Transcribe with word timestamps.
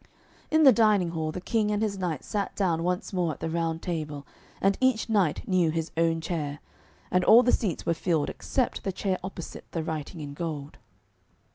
In 0.49 0.63
the 0.63 0.73
dining 0.73 1.09
hall 1.11 1.31
the 1.31 1.39
King 1.39 1.69
and 1.69 1.83
his 1.83 1.99
knights 1.99 2.25
sat 2.25 2.55
down 2.55 2.81
once 2.81 3.13
more 3.13 3.33
at 3.33 3.39
the 3.39 3.51
Round 3.51 3.83
Table, 3.83 4.25
and 4.59 4.75
each 4.81 5.07
knight 5.09 5.47
knew 5.47 5.69
his 5.69 5.91
own 5.95 6.21
chair. 6.21 6.57
And 7.11 7.23
all 7.23 7.43
the 7.43 7.51
seats 7.51 7.85
were 7.85 7.93
filled 7.93 8.27
except 8.31 8.83
the 8.83 8.91
chair 8.91 9.19
opposite 9.23 9.65
the 9.73 9.83
writing 9.83 10.19
in 10.19 10.33
gold. 10.33 10.79